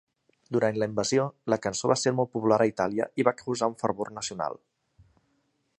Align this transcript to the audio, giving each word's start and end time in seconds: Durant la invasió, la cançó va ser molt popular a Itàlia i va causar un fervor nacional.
Durant 0.55 0.77
la 0.83 0.87
invasió, 0.91 1.25
la 1.55 1.59
cançó 1.65 1.91
va 1.91 1.97
ser 2.05 2.13
molt 2.21 2.31
popular 2.37 2.59
a 2.65 2.67
Itàlia 2.71 3.09
i 3.23 3.27
va 3.29 3.35
causar 3.43 3.69
un 3.75 3.79
fervor 3.83 4.13
nacional. 4.21 4.59